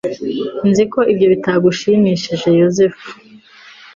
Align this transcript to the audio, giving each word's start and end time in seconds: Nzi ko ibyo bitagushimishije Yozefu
Nzi 0.69 0.83
ko 0.93 0.99
ibyo 1.11 1.27
bitagushimishije 1.33 2.47
Yozefu 2.59 3.05